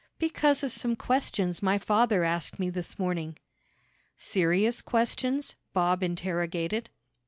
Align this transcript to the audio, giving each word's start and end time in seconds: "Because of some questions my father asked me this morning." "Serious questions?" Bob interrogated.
"Because 0.17 0.63
of 0.63 0.71
some 0.71 0.95
questions 0.95 1.61
my 1.61 1.77
father 1.77 2.23
asked 2.23 2.57
me 2.57 2.71
this 2.71 2.97
morning." 2.97 3.37
"Serious 4.17 4.81
questions?" 4.81 5.53
Bob 5.73 6.01
interrogated. 6.01 6.89